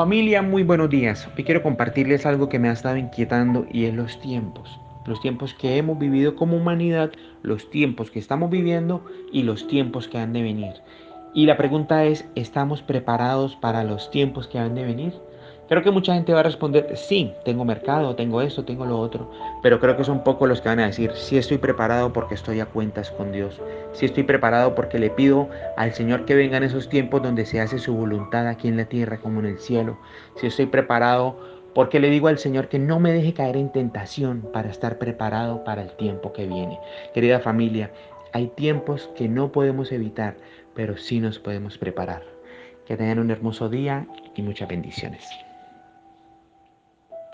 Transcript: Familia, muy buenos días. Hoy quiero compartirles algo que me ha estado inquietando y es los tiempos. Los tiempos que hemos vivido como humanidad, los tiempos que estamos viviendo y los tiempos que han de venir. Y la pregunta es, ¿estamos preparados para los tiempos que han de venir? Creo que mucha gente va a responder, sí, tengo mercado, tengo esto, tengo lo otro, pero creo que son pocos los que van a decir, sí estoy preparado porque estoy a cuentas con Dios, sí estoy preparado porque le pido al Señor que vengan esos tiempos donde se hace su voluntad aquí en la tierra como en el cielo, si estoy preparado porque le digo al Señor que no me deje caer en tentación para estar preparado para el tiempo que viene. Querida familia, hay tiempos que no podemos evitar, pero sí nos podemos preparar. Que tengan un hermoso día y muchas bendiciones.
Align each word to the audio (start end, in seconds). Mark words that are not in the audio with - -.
Familia, 0.00 0.40
muy 0.40 0.62
buenos 0.62 0.88
días. 0.88 1.28
Hoy 1.36 1.44
quiero 1.44 1.62
compartirles 1.62 2.24
algo 2.24 2.48
que 2.48 2.58
me 2.58 2.70
ha 2.70 2.72
estado 2.72 2.96
inquietando 2.96 3.66
y 3.70 3.84
es 3.84 3.92
los 3.92 4.18
tiempos. 4.18 4.80
Los 5.04 5.20
tiempos 5.20 5.52
que 5.52 5.76
hemos 5.76 5.98
vivido 5.98 6.36
como 6.36 6.56
humanidad, 6.56 7.10
los 7.42 7.68
tiempos 7.68 8.10
que 8.10 8.18
estamos 8.18 8.48
viviendo 8.48 9.04
y 9.30 9.42
los 9.42 9.68
tiempos 9.68 10.08
que 10.08 10.16
han 10.16 10.32
de 10.32 10.40
venir. 10.40 10.72
Y 11.34 11.44
la 11.44 11.58
pregunta 11.58 12.06
es, 12.06 12.26
¿estamos 12.34 12.80
preparados 12.80 13.56
para 13.56 13.84
los 13.84 14.10
tiempos 14.10 14.48
que 14.48 14.58
han 14.58 14.74
de 14.74 14.84
venir? 14.84 15.12
Creo 15.70 15.84
que 15.84 15.92
mucha 15.92 16.14
gente 16.14 16.32
va 16.32 16.40
a 16.40 16.42
responder, 16.42 16.96
sí, 16.96 17.32
tengo 17.44 17.64
mercado, 17.64 18.16
tengo 18.16 18.42
esto, 18.42 18.64
tengo 18.64 18.84
lo 18.86 18.98
otro, 18.98 19.30
pero 19.62 19.78
creo 19.78 19.96
que 19.96 20.02
son 20.02 20.24
pocos 20.24 20.48
los 20.48 20.60
que 20.60 20.68
van 20.68 20.80
a 20.80 20.86
decir, 20.86 21.12
sí 21.14 21.38
estoy 21.38 21.58
preparado 21.58 22.12
porque 22.12 22.34
estoy 22.34 22.58
a 22.58 22.66
cuentas 22.66 23.12
con 23.12 23.30
Dios, 23.30 23.62
sí 23.92 24.06
estoy 24.06 24.24
preparado 24.24 24.74
porque 24.74 24.98
le 24.98 25.10
pido 25.10 25.48
al 25.76 25.94
Señor 25.94 26.24
que 26.24 26.34
vengan 26.34 26.64
esos 26.64 26.88
tiempos 26.88 27.22
donde 27.22 27.46
se 27.46 27.60
hace 27.60 27.78
su 27.78 27.94
voluntad 27.94 28.48
aquí 28.48 28.66
en 28.66 28.78
la 28.78 28.86
tierra 28.86 29.18
como 29.18 29.38
en 29.38 29.46
el 29.46 29.60
cielo, 29.60 29.96
si 30.34 30.48
estoy 30.48 30.66
preparado 30.66 31.38
porque 31.72 32.00
le 32.00 32.10
digo 32.10 32.26
al 32.26 32.38
Señor 32.38 32.66
que 32.66 32.80
no 32.80 32.98
me 32.98 33.12
deje 33.12 33.32
caer 33.32 33.56
en 33.56 33.70
tentación 33.70 34.40
para 34.52 34.70
estar 34.70 34.98
preparado 34.98 35.62
para 35.62 35.82
el 35.82 35.92
tiempo 35.92 36.32
que 36.32 36.48
viene. 36.48 36.80
Querida 37.14 37.38
familia, 37.38 37.92
hay 38.32 38.48
tiempos 38.48 39.08
que 39.14 39.28
no 39.28 39.52
podemos 39.52 39.92
evitar, 39.92 40.34
pero 40.74 40.96
sí 40.96 41.20
nos 41.20 41.38
podemos 41.38 41.78
preparar. 41.78 42.24
Que 42.86 42.96
tengan 42.96 43.20
un 43.20 43.30
hermoso 43.30 43.68
día 43.68 44.08
y 44.34 44.42
muchas 44.42 44.68
bendiciones. 44.68 45.28